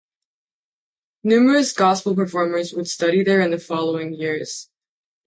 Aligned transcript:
Numerous 1.23 1.73
gospel 1.73 2.15
performers 2.15 2.73
would 2.73 2.87
study 2.89 3.23
there 3.23 3.39
in 3.39 3.51
the 3.51 3.59
following 3.59 4.15
years. 4.15 4.67